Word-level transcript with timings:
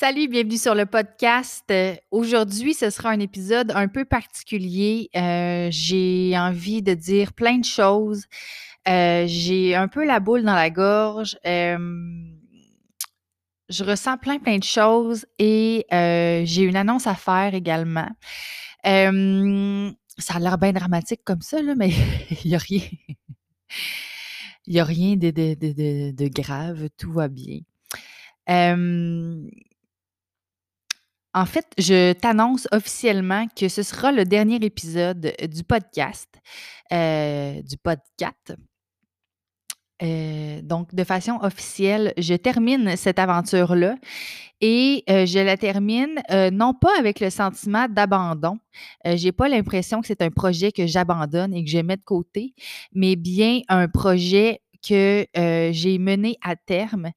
Salut, 0.00 0.28
bienvenue 0.28 0.56
sur 0.56 0.74
le 0.74 0.86
podcast. 0.86 1.66
Euh, 1.70 1.94
aujourd'hui, 2.10 2.72
ce 2.72 2.88
sera 2.88 3.10
un 3.10 3.20
épisode 3.20 3.70
un 3.74 3.86
peu 3.86 4.06
particulier. 4.06 5.10
Euh, 5.14 5.68
j'ai 5.70 6.32
envie 6.38 6.80
de 6.80 6.94
dire 6.94 7.34
plein 7.34 7.58
de 7.58 7.66
choses. 7.66 8.24
Euh, 8.88 9.26
j'ai 9.26 9.74
un 9.74 9.88
peu 9.88 10.06
la 10.06 10.18
boule 10.18 10.42
dans 10.42 10.54
la 10.54 10.70
gorge. 10.70 11.36
je 11.44 11.84
ressens 13.84 14.16
plein, 14.16 14.38
plein 14.38 14.56
de 14.56 14.64
choses 14.64 15.26
et 15.38 15.84
j'ai 15.90 16.62
une 16.62 16.76
annonce 16.76 17.06
à 17.06 17.14
faire 17.14 17.52
également. 17.52 18.08
ça 18.82 20.34
a 20.34 20.38
l'air 20.38 20.56
bien 20.56 20.72
dramatique 20.72 21.20
comme 21.24 21.42
ça, 21.42 21.60
là, 21.60 21.74
mais 21.76 21.90
il 22.42 22.48
n'y 22.48 22.54
a 22.54 22.58
rien. 22.58 22.88
Il 24.66 24.72
n'y 24.72 24.80
a 24.80 24.84
rien 24.84 25.16
de, 25.16 26.28
grave, 26.28 26.88
tout 26.96 27.12
va 27.12 27.28
bien. 27.28 27.58
En 31.32 31.46
fait, 31.46 31.66
je 31.78 32.12
t'annonce 32.12 32.66
officiellement 32.72 33.46
que 33.56 33.68
ce 33.68 33.84
sera 33.84 34.10
le 34.10 34.24
dernier 34.24 34.56
épisode 34.56 35.32
du 35.48 35.62
podcast, 35.62 36.28
euh, 36.92 37.62
du 37.62 37.76
podcast. 37.76 38.54
Euh, 40.02 40.60
donc, 40.62 40.92
de 40.92 41.04
façon 41.04 41.38
officielle, 41.42 42.14
je 42.18 42.34
termine 42.34 42.96
cette 42.96 43.20
aventure-là 43.20 43.94
et 44.60 45.04
euh, 45.08 45.24
je 45.24 45.38
la 45.38 45.56
termine 45.56 46.20
non 46.52 46.74
pas 46.74 46.98
avec 46.98 47.20
le 47.20 47.30
sentiment 47.30 47.86
d'abandon. 47.88 48.58
j'ai 49.04 49.30
pas 49.30 49.48
l'impression 49.48 50.00
que 50.00 50.08
c'est 50.08 50.22
un 50.22 50.30
projet 50.30 50.72
que 50.72 50.86
j'abandonne 50.86 51.54
et 51.54 51.62
que 51.62 51.70
je 51.70 51.78
mets 51.78 51.96
de 51.96 52.02
côté, 52.02 52.54
mais 52.92 53.14
bien 53.14 53.60
un 53.68 53.86
projet 53.86 54.62
que 54.82 55.26
j'ai 55.70 55.98
mené 55.98 56.38
à 56.42 56.56
terme 56.56 57.10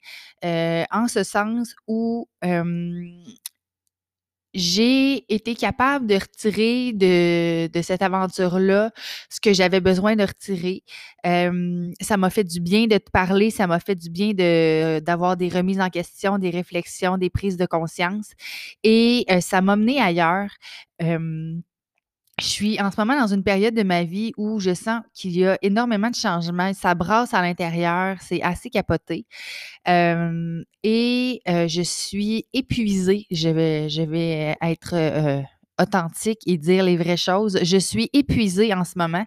en 0.44 1.08
ce 1.08 1.24
sens 1.24 1.74
où 1.88 2.28
j'ai 4.54 5.24
été 5.32 5.54
capable 5.54 6.06
de 6.06 6.14
retirer 6.14 6.92
de, 6.92 7.66
de 7.66 7.82
cette 7.82 8.02
aventure-là 8.02 8.92
ce 9.28 9.40
que 9.40 9.52
j'avais 9.52 9.80
besoin 9.80 10.16
de 10.16 10.22
retirer. 10.22 10.84
ça 12.00 12.16
m'a 12.16 12.30
fait 12.30 12.44
du 12.44 12.60
bien 12.60 12.86
de 12.86 12.98
te 12.98 13.10
parler, 13.10 13.50
ça 13.50 13.66
m'a 13.66 13.80
fait 13.80 13.96
du 13.96 14.10
bien 14.10 14.32
de, 14.32 15.00
d'avoir 15.00 15.36
des 15.36 15.48
remises 15.48 15.80
en 15.80 15.90
question, 15.90 16.38
des 16.38 16.50
réflexions, 16.50 17.18
des 17.18 17.30
prises 17.30 17.56
de 17.56 17.66
conscience. 17.66 18.32
Et 18.82 19.26
ça 19.40 19.60
m'a 19.60 19.76
mené 19.76 20.00
ailleurs 20.00 20.50
je 22.44 22.50
suis 22.50 22.80
en 22.80 22.90
ce 22.90 23.00
moment 23.00 23.18
dans 23.18 23.32
une 23.32 23.42
période 23.42 23.74
de 23.74 23.82
ma 23.82 24.04
vie 24.04 24.32
où 24.36 24.60
je 24.60 24.74
sens 24.74 25.00
qu'il 25.14 25.36
y 25.36 25.46
a 25.46 25.58
énormément 25.62 26.10
de 26.10 26.14
changements. 26.14 26.72
Ça 26.74 26.94
brasse 26.94 27.32
à 27.32 27.40
l'intérieur, 27.40 28.18
c'est 28.20 28.42
assez 28.42 28.68
capoté. 28.70 29.26
et 29.86 31.40
je 31.46 31.82
suis 31.82 32.46
épuisée. 32.52 33.26
Je 33.30 33.48
vais, 33.48 33.88
je 33.88 34.02
vais 34.02 34.56
être 34.60 35.44
authentique 35.80 36.40
et 36.46 36.56
dire 36.56 36.84
les 36.84 36.96
vraies 36.96 37.16
choses. 37.16 37.58
Je 37.62 37.76
suis 37.76 38.10
épuisée 38.12 38.72
en 38.74 38.84
ce 38.84 38.94
moment 38.96 39.26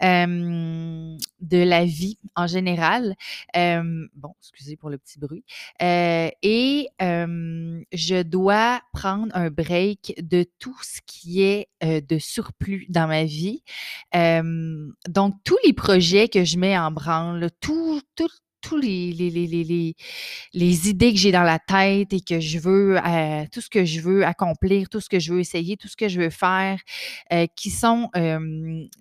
de 0.00 1.58
la 1.58 1.84
vie 1.84 2.18
en 2.36 2.46
général. 2.46 3.14
bon, 3.54 4.34
excusez 4.40 4.76
pour 4.76 4.90
le 4.90 4.98
petit 4.98 5.18
bruit. 5.18 5.44
et 5.80 6.88
je 7.00 8.22
dois 8.22 8.80
prendre 8.92 9.34
un 9.36 9.50
break 9.50 10.14
de 10.22 10.46
tout 10.58 10.76
ce 10.82 11.00
qui 11.06 11.42
est 11.42 11.68
de 11.80 12.18
surplus 12.18 12.86
dans 12.88 13.06
ma 13.06 13.24
vie. 13.24 13.62
donc, 14.12 15.34
tous 15.44 15.58
les 15.64 15.72
projets 15.72 16.28
que 16.28 16.44
je 16.44 16.58
mets 16.58 16.78
en 16.78 16.90
branle, 16.90 17.50
tout, 17.60 18.00
tout, 18.16 18.28
tous 18.64 18.78
les, 18.78 19.10
idées 20.88 21.12
que 21.12 21.18
j'ai 21.18 21.32
dans 21.32 21.42
la 21.42 21.58
tête 21.58 22.12
et 22.12 22.20
que 22.20 22.40
je 22.40 22.58
veux, 22.58 22.96
euh, 22.96 23.44
tout 23.52 23.60
ce 23.60 23.68
que 23.68 23.84
je 23.84 24.00
veux 24.00 24.24
accomplir, 24.24 24.88
tout 24.88 25.00
ce 25.00 25.08
que 25.10 25.18
je 25.18 25.34
veux 25.34 25.40
essayer, 25.40 25.76
tout 25.76 25.88
ce 25.88 25.96
que 25.96 26.08
je 26.08 26.18
veux 26.18 26.30
faire, 26.30 26.80
euh, 27.32 27.46
qui 27.56 27.70
sont, 27.70 28.10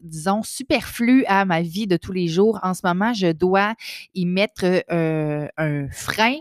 disons, 0.04 0.44
superflus 0.44 1.24
à 1.28 1.46
ma 1.46 1.62
vie 1.62 1.88
de 1.88 1.96
tous 1.96 2.12
les 2.12 2.28
jours. 2.28 2.60
En 2.62 2.74
ce 2.74 2.82
moment, 2.84 3.14
je 3.14 3.32
dois 3.32 3.76
y 4.14 4.26
mettre 4.26 4.84
euh, 4.92 5.48
un 5.58 5.90
frein 5.92 6.36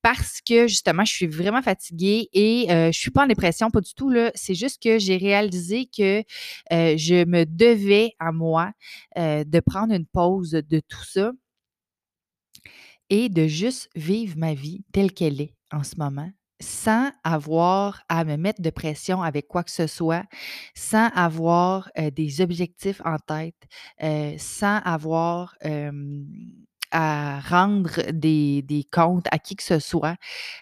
parce 0.00 0.40
que 0.40 0.66
justement, 0.66 1.04
je 1.04 1.12
suis 1.12 1.26
vraiment 1.26 1.62
fatiguée 1.62 2.28
et 2.32 2.66
je 2.68 2.90
je 2.92 2.98
suis 2.98 3.10
pas 3.10 3.24
en 3.24 3.26
dépression, 3.26 3.70
pas 3.70 3.80
du 3.80 3.92
tout. 3.94 4.12
C'est 4.34 4.54
juste 4.54 4.82
que 4.82 4.98
j'ai 4.98 5.16
réalisé 5.18 5.86
que 5.86 6.22
je 6.70 7.24
me 7.24 7.44
devais 7.44 8.12
à 8.18 8.32
moi 8.32 8.72
de 9.16 9.60
prendre 9.60 9.92
une 9.92 10.06
pause 10.06 10.52
de 10.52 10.80
tout 10.80 11.04
ça 11.04 11.32
et 13.10 13.28
de 13.28 13.46
juste 13.46 13.88
vivre 13.94 14.36
ma 14.36 14.54
vie 14.54 14.84
telle 14.92 15.12
qu'elle 15.12 15.40
est 15.40 15.54
en 15.72 15.82
ce 15.82 15.96
moment 15.96 16.30
sans 16.60 17.10
avoir 17.24 18.02
à 18.08 18.24
me 18.24 18.36
mettre 18.36 18.62
de 18.62 18.70
pression 18.70 19.22
avec 19.22 19.48
quoi 19.48 19.64
que 19.64 19.70
ce 19.70 19.86
soit, 19.86 20.24
sans 20.74 21.08
avoir 21.08 21.90
des 22.12 22.40
objectifs 22.40 23.02
en 23.04 23.16
tête, 23.18 23.66
sans 24.40 24.78
avoir 24.84 25.54
à 26.94 27.40
rendre 27.40 27.90
des, 28.12 28.86
comptes 28.90 29.26
à 29.32 29.38
qui 29.38 29.56
que 29.56 29.62
ce 29.62 29.80
soit, 29.80 30.16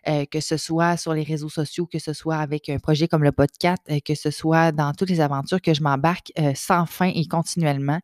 euh, 0.09 0.25
que 0.25 0.41
ce 0.41 0.57
soit 0.57 0.97
sur 0.97 1.13
les 1.13 1.23
réseaux 1.23 1.51
sociaux, 1.51 1.87
que 1.87 1.99
ce 1.99 2.15
soit 2.15 2.39
avec 2.39 2.71
un 2.71 2.79
projet 2.79 3.07
comme 3.07 3.23
le 3.23 3.33
podcast, 3.33 3.83
euh, 3.91 3.99
que 4.05 4.15
ce 4.15 4.31
soit 4.31 4.73
dans 4.73 4.93
toutes 4.93 5.11
les 5.11 5.21
aventures 5.21 5.61
que 5.61 5.75
je 5.75 5.83
m'embarque 5.83 6.33
euh, 6.39 6.53
sans 6.55 6.87
fin 6.87 7.13
et 7.15 7.27
continuellement. 7.27 8.01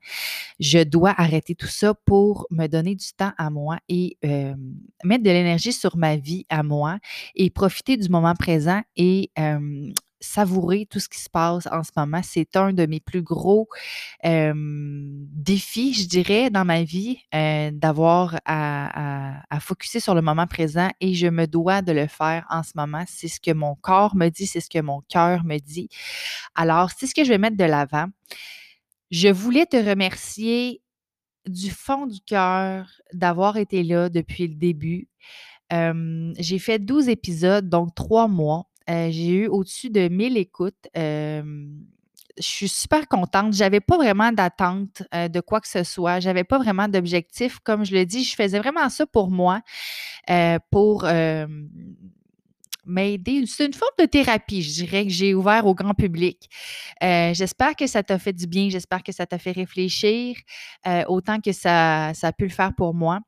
Je 0.61 0.85
dois 0.85 1.15
arrêter 1.17 1.55
tout 1.55 1.67
ça 1.67 1.95
pour 1.95 2.47
me 2.51 2.67
donner 2.67 2.95
du 2.95 3.07
temps 3.17 3.33
à 3.39 3.49
moi 3.49 3.79
et 3.89 4.19
mettre 5.05 5.25
de 5.25 5.31
l'énergie 5.31 5.73
sur 5.73 5.97
ma 5.97 6.17
vie 6.17 6.45
à 6.51 6.63
moi 6.63 6.99
et 7.35 7.49
profiter 7.49 7.97
du 7.97 8.09
moment 8.09 8.35
présent 8.35 8.83
et 8.97 9.31
savourer 10.21 10.87
tout 10.91 11.01
ce 11.01 11.09
qui 11.09 11.21
se 11.21 11.31
passe 11.31 11.67
en 11.71 11.83
ce 11.83 11.91
moment. 11.97 12.21
C'est 12.23 12.57
un 12.57 12.73
de 12.73 12.87
mes 12.87 13.01
plus 13.01 13.23
gros 13.23 13.69
défis, 14.25 15.95
je 15.95 16.09
dirais, 16.09 16.51
dans 16.51 16.65
ma 16.65 16.83
vie, 16.83 17.19
d'avoir 17.33 18.37
à, 18.45 19.39
à, 19.39 19.43
à 19.51 19.61
focuser 19.61 20.01
sur 20.01 20.15
le 20.15 20.23
moment 20.23 20.47
présent 20.47 20.91
et 21.01 21.15
je 21.15 21.27
me 21.27 21.47
dois 21.47 21.83
de 21.83 21.93
le 21.93 22.07
faire 22.07 22.47
en 22.51 22.63
ce 22.63 22.73
moment. 22.75 23.05
C'est 23.07 23.29
ce 23.29 23.41
que 23.41 23.53
mon 23.53 23.75
corps 23.77 24.17
me 24.17 24.29
dit, 24.29 24.47
c'est 24.47 24.61
ce 24.61 24.71
que 24.71 24.81
mon 24.81 25.03
cœur 25.09 25.45
me 25.45 25.59
dit. 25.59 25.89
Alors, 26.55 26.91
c'est 26.97 27.07
ce 27.07 27.15
que 27.15 27.25
je 27.25 27.31
vais 27.31 27.39
mettre 27.39 27.57
de 27.57 27.65
l'avant. 27.65 28.07
Je 29.11 29.29
voulais 29.29 29.67
te 29.67 29.77
remercier 29.77 30.83
du 31.47 31.71
fond 31.71 32.07
du 32.07 32.21
cœur 32.21 32.87
d'avoir 33.13 33.57
été 33.57 33.83
là 33.83 34.09
depuis 34.09 34.49
le 34.49 34.55
début. 34.55 35.09
j'ai 35.71 36.59
fait 36.59 36.79
12 36.79 37.09
épisodes, 37.09 37.69
donc 37.69 37.95
trois 37.95 38.29
mois. 38.29 38.69
Euh, 38.89 39.09
j'ai 39.11 39.29
eu 39.29 39.47
au-dessus 39.49 39.91
de 39.91 40.09
1000 40.09 40.37
écoutes. 40.37 40.89
je 40.95 41.43
suis 42.39 42.69
super 42.69 43.09
contente. 43.09 43.53
J'avais 43.53 43.81
pas 43.81 43.97
vraiment 43.97 44.33
d'attente 44.33 45.03
euh, 45.15 45.29
de 45.29 45.41
quoi 45.41 45.61
que 45.61 45.69
ce 45.69 45.85
soit. 45.85 46.21
J'avais 46.21 46.45
pas 46.45 46.59
vraiment 46.59 46.89
d'objectif. 46.89 47.59
Comme 47.61 47.85
je 47.85 47.95
le 47.95 48.07
dis, 48.07 48.25
je 48.25 48.35
faisais 48.35 48.59
vraiment 48.59 48.89
ça 48.89 49.07
pour 49.07 49.31
moi, 49.31 49.61
euh, 50.31 50.59
pour 50.71 51.05
m'aider. 52.87 53.45
C'est 53.47 53.67
une 53.67 53.75
forme 53.75 53.93
de 53.99 54.07
thérapie, 54.07 54.63
je 54.63 54.73
dirais, 54.73 55.05
que 55.05 55.11
j'ai 55.11 55.35
ouvert 55.35 55.67
au 55.67 55.75
grand 55.75 55.95
public. 55.95 56.49
j'espère 57.03 57.77
que 57.77 57.87
ça 57.87 58.03
t'a 58.03 58.19
fait 58.19 58.33
du 58.33 58.47
bien. 58.47 58.71
J'espère 58.71 59.03
que 59.03 59.13
ça 59.13 59.27
t'a 59.27 59.39
fait 59.39 59.53
réfléchir 59.53 60.37
autant 61.09 61.41
que 61.41 61.53
ça, 61.53 62.13
ça 62.15 62.29
a 62.29 62.33
pu 62.33 62.45
le 62.45 62.51
faire 62.51 62.73
pour 62.75 62.95
moi. 62.95 63.21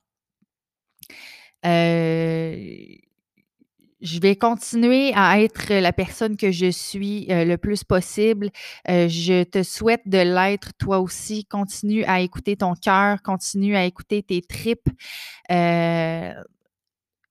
Je 4.01 4.19
vais 4.19 4.37
continuer 4.37 5.13
à 5.15 5.41
être 5.41 5.73
la 5.73 5.93
personne 5.93 6.37
que 6.37 6.51
je 6.51 6.71
suis 6.71 7.27
euh, 7.31 7.45
le 7.45 7.59
plus 7.59 7.85
possible. 7.85 8.51
Euh, 8.89 9.09
je 9.09 9.45
te 9.45 9.63
souhaite 9.63 10.03
de 10.07 10.19
l'être 10.19 10.73
toi 10.79 11.01
aussi. 11.01 11.45
Continue 11.45 12.05
à 12.05 12.21
écouter 12.21 12.57
ton 12.57 12.75
cœur, 12.75 13.23
continue 13.23 13.77
à 13.77 13.85
écouter 13.85 14.23
tes 14.23 14.41
tripes. 14.41 14.89
Euh, 15.51 16.33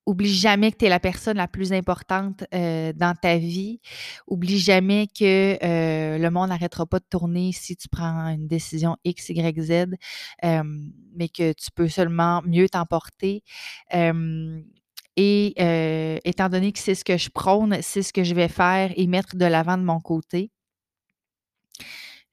oublie 0.05 0.33
jamais 0.33 0.71
que 0.71 0.77
tu 0.77 0.85
es 0.85 0.89
la 0.89 0.99
personne 0.99 1.37
la 1.37 1.47
plus 1.47 1.71
importante 1.71 2.43
dans 2.51 3.15
ta 3.21 3.37
vie. 3.37 3.79
Oublie 4.25 4.57
jamais 4.57 5.05
que 5.07 5.55
le 5.61 6.29
monde 6.29 6.49
n'arrêtera 6.49 6.87
pas 6.87 6.97
de 6.97 7.05
tourner 7.07 7.51
si 7.51 7.75
tu 7.75 7.87
prends 7.89 8.27
une 8.29 8.47
décision 8.47 8.97
X, 9.03 9.29
Y, 9.29 9.61
Z, 9.61 9.97
mais 10.41 11.29
que 11.29 11.53
tu 11.53 11.69
peux 11.75 11.87
seulement 11.87 12.41
mieux 12.43 12.67
t'emporter. 12.69 13.43
Et 15.21 15.53
euh, 15.59 16.17
étant 16.23 16.47
donné 16.47 16.71
que 16.71 16.79
c'est 16.79 16.95
ce 16.95 17.03
que 17.03 17.17
je 17.17 17.29
prône, 17.29 17.79
c'est 17.81 18.03
ce 18.03 18.13
que 18.13 18.23
je 18.23 18.33
vais 18.33 18.47
faire 18.47 18.93
et 18.95 19.05
mettre 19.05 19.35
de 19.35 19.43
l'avant 19.43 19.77
de 19.77 19.83
mon 19.83 19.99
côté. 19.99 20.49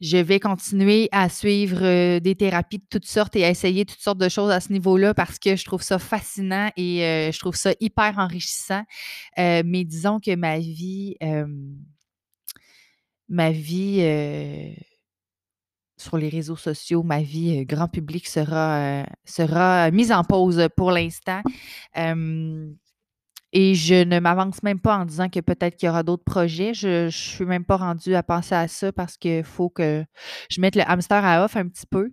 Je 0.01 0.19
vais 0.19 0.39
continuer 0.39 1.09
à 1.11 1.29
suivre 1.29 1.83
euh, 1.83 2.21
des 2.21 2.37
thérapies 2.37 2.79
de 2.79 2.87
toutes 2.89 3.07
sortes 3.07 3.35
et 3.35 3.45
à 3.45 3.51
essayer 3.51 3.85
toutes 3.85 3.99
sortes 3.99 4.19
de 4.19 4.29
choses 4.29 4.53
à 4.53 4.61
ce 4.61 4.73
niveau-là 4.73 5.15
parce 5.15 5.41
que 5.41 5.57
je 5.57 5.65
trouve 5.65 5.83
ça 5.83 5.99
fascinant 5.99 6.71
et 6.77 7.03
euh, 7.03 7.33
je 7.33 7.39
trouve 7.41 7.57
ça 7.57 7.73
hyper 7.81 8.19
enrichissant. 8.19 8.85
mais 9.37 9.83
disons 9.83 10.21
que 10.21 10.37
ma 10.37 10.61
vie, 10.61 11.17
ma 13.29 13.51
vie 13.51 14.77
sur 15.97 16.17
les 16.19 16.29
réseaux 16.29 16.57
sociaux, 16.57 17.03
ma 17.03 17.23
vie 17.23 17.65
grand 17.65 17.89
public 17.89 18.27
sera, 18.27 19.05
sera 19.25 19.91
mise 19.91 20.13
en 20.13 20.25
pause 20.25 20.69
pour 20.77 20.91
l'instant. 20.91 21.41
et 23.53 23.75
je 23.75 24.05
ne 24.05 24.19
m'avance 24.21 24.63
même 24.63 24.81
pas 24.81 24.99
en 24.99 25.05
disant 25.07 25.29
que 25.29 25.41
peut-être 25.41 25.77
qu'il 25.77 25.87
y 25.87 25.91
aura 25.91 26.03
d'autres 26.03 26.25
projets. 26.25 26.75
Je 26.75 27.07
ne 27.07 27.11
suis 27.11 27.45
même 27.47 27.65
pas 27.65 27.77
rendue 27.77 28.15
à 28.15 28.23
penser 28.23 28.55
à 28.55 28.69
ça 28.69 28.93
parce 28.93 29.17
qu'il 29.17 29.45
faut 29.45 29.71
que 29.71 30.05
je 30.51 30.61
mette 30.61 30.77
le 30.77 30.83
hamster 30.87 31.25
à 31.25 31.45
off 31.45 31.57
un 31.57 31.69
petit 31.69 31.87
peu. 31.87 32.13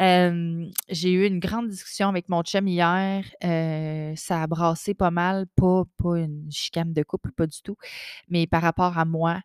j'ai 0.00 1.12
eu 1.12 1.26
une 1.26 1.38
grande 1.38 1.68
discussion 1.68 2.08
avec 2.08 2.28
mon 2.28 2.42
chum 2.42 2.66
hier. 2.66 3.24
Euh, 3.44 4.12
ça 4.16 4.42
a 4.42 4.46
brassé 4.48 4.94
pas 4.94 5.10
mal, 5.12 5.46
pas, 5.56 5.84
pas 6.02 6.18
une 6.18 6.50
chicane 6.50 6.92
de 6.92 7.02
couple, 7.04 7.30
pas 7.32 7.46
du 7.46 7.62
tout, 7.62 7.76
mais 8.28 8.46
par 8.46 8.62
rapport 8.62 8.98
à 8.98 9.04
moi 9.04 9.40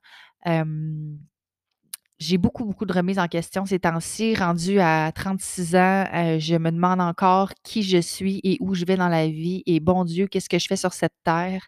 j'ai 2.20 2.40
beaucoup, 2.40 2.66
beaucoup 2.66 2.86
de 2.86 2.94
remises 2.94 3.20
en 3.20 3.28
question 3.28 3.66
ces 3.66 3.80
temps-ci. 3.80 4.34
Rendu 4.36 4.80
à 4.80 5.12
36 5.14 5.76
ans, 5.76 6.06
euh, 6.14 6.40
je 6.40 6.56
me 6.56 6.72
demande 6.72 7.00
encore 7.00 7.52
qui 7.64 7.84
je 7.84 8.00
suis 8.00 8.40
et 8.44 8.58
où 8.60 8.74
je 8.74 8.86
vais 8.86 8.98
dans 8.98 9.08
la 9.08 9.28
vie. 9.28 9.62
Et 9.68 9.80
bon 9.80 10.04
Dieu, 10.04 10.28
qu'est-ce 10.28 10.50
que 10.50 10.58
je 10.58 10.68
fais 10.68 10.76
sur 10.76 10.94
cette 10.94 11.14
terre? 11.24 11.68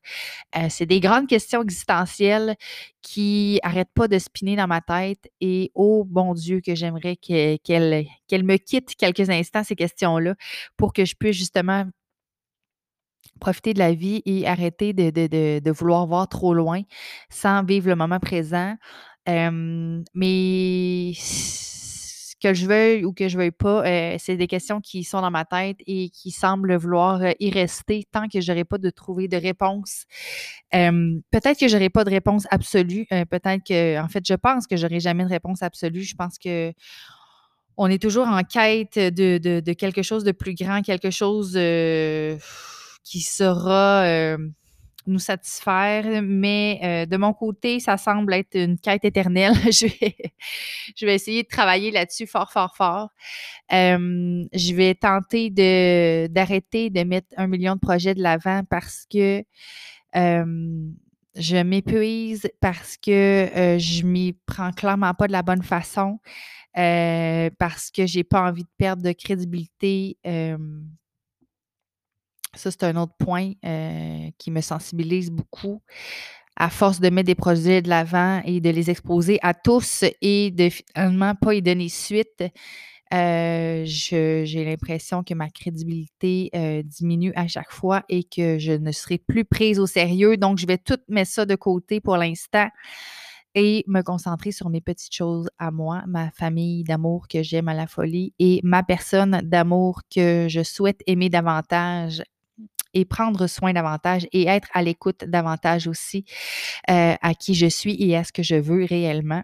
Euh, 0.57 0.65
c'est 0.69 0.87
des 0.87 0.99
grandes 0.99 1.27
questions 1.27 1.61
existentielles 1.61 2.55
qui 3.03 3.59
n'arrêtent 3.63 3.93
pas 3.93 4.07
de 4.07 4.17
spinner 4.17 4.55
dans 4.55 4.67
ma 4.67 4.81
tête. 4.81 5.29
Et 5.39 5.71
oh 5.75 6.03
bon 6.03 6.33
Dieu, 6.33 6.61
que 6.61 6.73
j'aimerais 6.73 7.15
qu'elle 7.15 8.07
me 8.31 8.57
quitte 8.57 8.95
quelques 8.95 9.29
instants, 9.29 9.63
ces 9.63 9.75
questions-là, 9.75 10.33
pour 10.77 10.93
que 10.93 11.05
je 11.05 11.15
puisse 11.15 11.37
justement 11.37 11.85
profiter 13.39 13.73
de 13.73 13.79
la 13.79 13.93
vie 13.93 14.21
et 14.25 14.47
arrêter 14.47 14.93
de, 14.93 15.71
vouloir 15.71 16.07
voir 16.07 16.27
trop 16.27 16.53
loin 16.53 16.81
sans 17.29 17.63
vivre 17.63 17.87
le 17.87 17.95
moment 17.95 18.19
présent 18.19 18.75
mais 19.27 21.13
que 22.41 22.53
je 22.53 22.65
veuille 22.65 23.05
ou 23.05 23.13
que 23.13 23.27
je 23.27 23.37
veuille 23.37 23.51
pas, 23.51 23.85
euh, 23.85 24.15
c'est 24.17 24.37
des 24.37 24.47
questions 24.47 24.79
qui 24.79 25.03
sont 25.03 25.21
dans 25.21 25.31
ma 25.31 25.45
tête 25.45 25.77
et 25.85 26.09
qui 26.09 26.31
semblent 26.31 26.75
vouloir 26.75 27.21
euh, 27.21 27.31
y 27.39 27.49
rester 27.51 28.05
tant 28.11 28.27
que 28.27 28.39
je 28.39 28.51
n'aurai 28.51 28.63
pas 28.63 28.77
de 28.77 28.89
trouver 28.89 29.27
de 29.27 29.37
réponse. 29.37 30.05
peut-être 30.71 31.59
que 31.59 31.67
je 31.67 31.75
n'aurai 31.75 31.89
pas 31.89 32.03
de 32.03 32.09
réponse 32.09 32.47
absolue. 32.49 33.05
Euh, 33.11 33.25
peut-être 33.25 33.63
que, 33.67 33.99
en 33.99 34.07
fait, 34.07 34.23
je 34.25 34.33
pense 34.35 34.67
que 34.67 34.77
je 34.77 34.87
n'aurai 34.87 34.99
jamais 34.99 35.23
de 35.23 35.29
réponse 35.29 35.61
absolue. 35.61 36.03
Je 36.03 36.15
pense 36.15 36.37
que 36.37 36.73
on 37.81 37.87
est 37.87 38.01
toujours 38.01 38.27
en 38.27 38.43
quête 38.43 38.97
de, 38.97 39.37
de 39.37 39.73
quelque 39.73 40.01
chose 40.01 40.25
de 40.25 40.33
plus 40.33 40.53
grand, 40.53 40.81
quelque 40.81 41.11
chose 41.11 41.53
qui 43.03 43.21
sera 43.21 44.37
nous 45.07 45.19
satisfaire, 45.19 46.21
mais 46.23 46.79
euh, 46.83 47.05
de 47.05 47.17
mon 47.17 47.33
côté, 47.33 47.79
ça 47.79 47.97
semble 47.97 48.33
être 48.33 48.55
une 48.55 48.77
quête 48.77 49.05
éternelle. 49.05 49.53
je, 49.71 49.87
vais, 49.87 50.15
je 50.95 51.05
vais 51.05 51.15
essayer 51.15 51.43
de 51.43 51.47
travailler 51.47 51.91
là-dessus 51.91 52.27
fort, 52.27 52.51
fort, 52.51 52.75
fort. 52.75 53.09
je 53.69 54.75
vais 54.75 54.95
tenter 54.95 55.49
de, 55.49 56.27
d'arrêter 56.27 56.89
de 56.89 57.03
mettre 57.03 57.27
un 57.37 57.47
million 57.47 57.75
de 57.75 57.79
projets 57.79 58.13
de 58.13 58.21
l'avant 58.21 58.63
parce 58.69 59.05
que 59.11 59.43
je 61.35 61.57
m'épuise, 61.63 62.49
parce 62.59 62.97
que 62.97 63.11
euh, 63.11 63.79
je 63.79 64.03
m'y 64.03 64.33
prends 64.45 64.71
clairement 64.71 65.13
pas 65.13 65.27
de 65.27 65.31
la 65.31 65.41
bonne 65.41 65.63
façon, 65.63 66.19
euh, 66.77 67.49
parce 67.57 67.91
que 67.91 68.05
j'ai 68.05 68.23
pas 68.23 68.41
envie 68.41 68.63
de 68.63 68.69
perdre 68.77 69.03
de 69.03 69.11
crédibilité 69.11 70.17
ça, 72.55 72.71
c'est 72.71 72.83
un 72.83 72.95
autre 72.95 73.13
point 73.17 73.53
euh, 73.65 74.29
qui 74.37 74.51
me 74.51 74.61
sensibilise 74.61 75.31
beaucoup. 75.31 75.81
À 76.55 76.69
force 76.69 76.99
de 76.99 77.09
mettre 77.09 77.27
des 77.27 77.35
projets 77.35 77.81
de 77.81 77.87
l'avant 77.87 78.41
et 78.43 78.59
de 78.59 78.69
les 78.69 78.89
exposer 78.89 79.39
à 79.41 79.53
tous 79.53 80.03
et 80.21 80.51
de 80.51 80.69
finalement 80.69 81.33
pas 81.35 81.53
y 81.53 81.61
donner 81.61 81.87
suite, 81.87 82.43
euh, 83.13 83.83
j'ai 83.85 84.65
l'impression 84.65 85.23
que 85.23 85.33
ma 85.33 85.49
crédibilité 85.49 86.49
euh, 86.55 86.83
diminue 86.83 87.31
à 87.35 87.47
chaque 87.47 87.71
fois 87.71 88.03
et 88.09 88.23
que 88.23 88.59
je 88.59 88.73
ne 88.73 88.91
serai 88.91 89.17
plus 89.17 89.45
prise 89.45 89.79
au 89.79 89.87
sérieux. 89.87 90.37
Donc, 90.37 90.57
je 90.57 90.67
vais 90.67 90.77
tout 90.77 90.99
mettre 91.07 91.31
ça 91.31 91.45
de 91.45 91.55
côté 91.55 92.01
pour 92.01 92.17
l'instant 92.17 92.67
et 93.55 93.83
me 93.87 94.01
concentrer 94.01 94.51
sur 94.51 94.69
mes 94.69 94.81
petites 94.81 95.13
choses 95.13 95.49
à 95.57 95.71
moi, 95.71 96.03
ma 96.07 96.29
famille 96.31 96.83
d'amour 96.83 97.27
que 97.27 97.41
j'aime 97.41 97.67
à 97.67 97.73
la 97.73 97.87
folie 97.87 98.33
et 98.37 98.59
ma 98.63 98.83
personne 98.83 99.41
d'amour 99.43 100.01
que 100.13 100.47
je 100.49 100.61
souhaite 100.61 101.01
aimer 101.07 101.29
davantage 101.29 102.21
et 102.93 103.05
prendre 103.05 103.47
soin 103.47 103.73
davantage 103.73 104.27
et 104.31 104.47
être 104.47 104.67
à 104.73 104.81
l'écoute 104.81 105.25
davantage 105.25 105.87
aussi 105.87 106.25
euh, 106.89 107.15
à 107.21 107.33
qui 107.33 107.55
je 107.55 107.67
suis 107.67 107.95
et 108.01 108.15
à 108.15 108.23
ce 108.23 108.31
que 108.31 108.43
je 108.43 108.55
veux 108.55 108.85
réellement. 108.85 109.43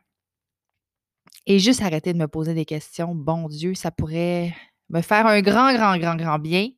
Et 1.47 1.59
juste 1.59 1.81
arrêter 1.81 2.13
de 2.13 2.17
me 2.17 2.27
poser 2.27 2.53
des 2.53 2.65
questions. 2.65 3.13
Bon 3.13 3.47
Dieu, 3.47 3.75
ça 3.75 3.91
pourrait 3.91 4.55
me 4.89 5.01
faire 5.01 5.27
un 5.27 5.41
grand, 5.41 5.73
grand, 5.73 5.97
grand, 5.97 6.15
grand 6.15 6.39
bien. 6.39 6.69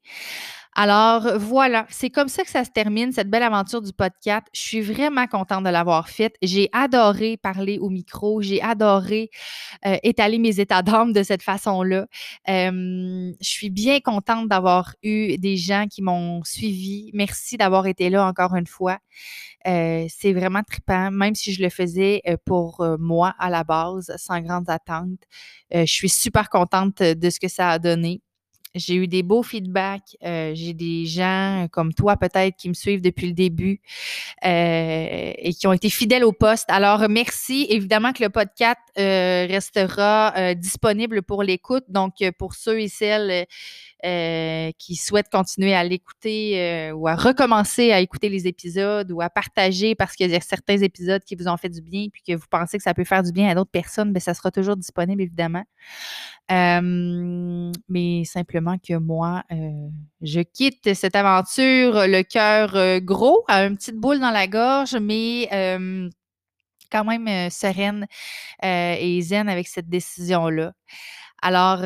Alors 0.80 1.40
voilà, 1.40 1.88
c'est 1.90 2.12
comme 2.12 2.28
ça 2.28 2.44
que 2.44 2.52
ça 2.52 2.64
se 2.64 2.70
termine, 2.70 3.12
cette 3.12 3.32
belle 3.32 3.42
aventure 3.42 3.82
du 3.82 3.92
podcast. 3.92 4.46
Je 4.54 4.60
suis 4.60 4.82
vraiment 4.82 5.26
contente 5.26 5.64
de 5.64 5.72
l'avoir 5.72 6.08
faite. 6.08 6.36
J'ai 6.44 6.70
adoré 6.72 7.36
parler 7.36 7.80
au 7.80 7.90
micro, 7.90 8.44
j'ai 8.44 8.62
adoré 8.62 9.32
euh, 9.88 9.98
étaler 10.04 10.38
mes 10.38 10.60
états 10.60 10.84
d'âme 10.84 11.14
de 11.14 11.24
cette 11.24 11.42
façon-là. 11.42 12.06
je 12.48 13.34
suis 13.42 13.72
bien 13.72 14.00
contente 14.02 14.50
d'avoir 14.50 14.94
eu 15.02 15.40
des 15.40 15.58
gens 15.58 15.88
qui 15.90 16.04
m'ont 16.04 16.44
suivi. 16.44 17.10
Merci 17.16 17.58
d'avoir 17.58 17.88
été 17.88 18.12
là 18.12 18.28
encore 18.28 18.56
une 18.56 18.68
fois. 18.68 19.00
Euh, 19.68 20.06
c'est 20.10 20.32
vraiment 20.32 20.62
trippant, 20.62 21.10
même 21.10 21.34
si 21.34 21.54
je 21.54 21.64
le 21.64 21.70
faisais 21.70 22.22
euh, 22.28 22.38
pour 22.46 22.86
moi 23.00 23.34
à 23.40 23.50
la 23.50 23.64
base, 23.64 24.14
sans 24.18 24.42
grandes 24.42 24.70
attentes. 24.70 25.24
je 25.72 25.86
suis 25.86 26.10
super 26.10 26.50
contente 26.50 27.02
de 27.02 27.30
ce 27.32 27.40
que 27.40 27.48
ça 27.48 27.72
a 27.72 27.80
donné. 27.80 28.22
J'ai 28.76 28.96
eu 28.96 29.08
des 29.08 29.24
beaux 29.24 29.44
feedbacks. 29.44 30.18
Euh, 30.24 30.52
j'ai 30.54 30.74
des 30.74 31.06
gens 31.06 31.68
comme 31.72 31.94
toi 31.94 32.18
peut-être 32.18 32.56
qui 32.58 32.70
me 32.70 32.74
suivent 32.74 33.02
depuis 33.02 33.28
le 33.28 33.34
début 33.34 33.82
euh, 34.46 35.34
et 35.38 35.54
qui 35.54 35.68
ont 35.68 35.74
été 35.74 35.90
fidèles 35.90 36.24
au 36.24 36.32
poste. 36.32 36.66
Alors, 36.70 37.08
merci. 37.10 37.68
Évidemment 37.70 38.14
que 38.14 38.24
le 38.24 38.30
podcast 38.30 38.80
euh, 38.98 39.48
restera 39.50 40.54
disponible 40.56 41.22
pour 41.22 41.44
l'écoute. 41.44 41.86
Donc, 41.90 42.16
pour 42.38 42.56
ceux 42.56 42.82
et 42.82 42.88
celles 42.88 43.48
qui 44.04 44.96
souhaitent 44.96 45.30
continuer 45.30 45.74
à 45.74 45.84
l'écouter 45.84 46.92
ou 46.94 47.08
à 47.08 47.16
recommencer 47.16 47.92
à 47.92 48.00
écouter 48.00 48.30
les 48.30 48.48
épisodes 48.48 49.12
ou 49.12 49.22
à 49.22 49.30
partager 49.30 49.96
parce 49.96 50.16
qu'il 50.16 50.30
y 50.30 50.36
a 50.36 50.40
certains 50.40 50.78
épisodes 50.78 51.24
qui 51.24 51.36
vous 51.36 51.48
ont 51.48 51.58
fait 51.58 51.70
du 51.70 51.82
bien 51.82 52.08
puis 52.12 52.22
que 52.22 52.34
vous 52.34 52.46
pensez 52.50 52.78
que 52.78 52.84
ça 52.84 52.94
peut 52.94 53.04
faire 53.04 53.24
du 53.24 53.32
bien 53.32 53.50
à 53.50 53.56
d'autres 53.56 53.72
personnes, 53.72 54.14
bien, 54.14 54.20
ça 54.20 54.34
sera 54.34 54.52
toujours 54.52 54.78
disponible, 54.78 55.22
évidemment. 55.22 55.64
mais 56.50 58.24
simplement 58.26 58.78
que 58.78 58.98
moi, 58.98 59.44
je 60.22 60.42
quitte 60.42 60.94
cette 60.94 61.16
aventure, 61.16 62.08
le 62.08 62.22
cœur 62.24 63.02
gros, 63.02 63.44
à 63.48 63.66
une 63.66 63.78
petite 63.78 63.98
boule 63.98 64.20
dans 64.20 64.32
la 64.32 64.48
gorge, 64.48 64.96
mais 64.96 65.50
quand 66.92 67.04
même 67.04 67.50
sereine 67.50 68.08
et 68.64 69.22
zen 69.22 69.50
avec 69.50 69.68
cette 69.68 69.90
décision-là. 69.90 70.74
Alors, 71.42 71.82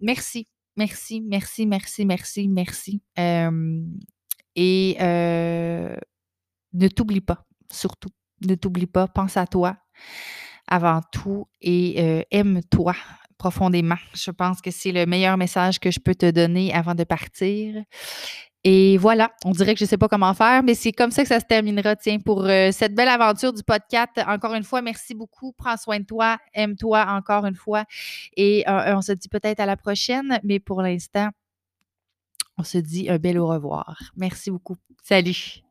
merci 0.00 0.46
Merci, 0.76 1.20
merci, 1.20 1.66
merci, 1.66 2.04
merci, 2.04 2.48
merci. 2.48 3.02
et 3.16 4.96
ne 6.72 6.88
t'oublie 6.88 7.20
pas, 7.20 7.46
surtout. 7.70 8.10
Ne 8.46 8.54
t'oublie 8.56 8.86
pas, 8.86 9.06
pense 9.08 9.36
à 9.36 9.46
toi 9.46 9.76
avant 10.66 11.00
tout 11.12 11.46
et 11.60 12.24
aime-toi 12.30 12.94
profondément. 13.38 13.98
Je 14.14 14.30
pense 14.30 14.60
que 14.60 14.70
c'est 14.70 14.92
le 14.92 15.06
meilleur 15.06 15.36
message 15.36 15.78
que 15.78 15.90
je 15.90 16.00
peux 16.00 16.14
te 16.14 16.30
donner 16.30 16.72
avant 16.72 16.94
de 16.94 17.04
partir. 17.04 17.82
Et 18.66 18.96
voilà, 18.96 19.30
on 19.44 19.50
dirait 19.50 19.74
que 19.74 19.78
je 19.78 19.84
ne 19.84 19.88
sais 19.88 19.98
pas 19.98 20.08
comment 20.08 20.32
faire, 20.32 20.62
mais 20.62 20.74
c'est 20.74 20.92
comme 20.92 21.10
ça 21.10 21.22
que 21.22 21.28
ça 21.28 21.38
se 21.38 21.44
terminera, 21.44 21.96
tiens, 21.96 22.18
pour 22.18 22.46
euh, 22.46 22.70
cette 22.72 22.94
belle 22.94 23.08
aventure 23.08 23.52
du 23.52 23.62
podcast. 23.62 24.12
Encore 24.26 24.54
une 24.54 24.64
fois, 24.64 24.80
merci 24.80 25.14
beaucoup. 25.14 25.52
Prends 25.52 25.76
soin 25.76 26.00
de 26.00 26.06
toi, 26.06 26.38
aime-toi 26.54 27.04
encore 27.08 27.44
une 27.44 27.56
fois. 27.56 27.84
Et 28.38 28.64
euh, 28.66 28.96
on 28.96 29.02
se 29.02 29.12
dit 29.12 29.28
peut-être 29.28 29.60
à 29.60 29.66
la 29.66 29.76
prochaine, 29.76 30.40
mais 30.42 30.60
pour 30.60 30.80
l'instant, 30.80 31.28
on 32.56 32.62
se 32.64 32.78
dit 32.78 33.10
un 33.10 33.18
bel 33.18 33.38
au 33.38 33.48
revoir. 33.48 33.98
Merci 34.16 34.50
beaucoup. 34.50 34.76
Salut. 35.02 35.62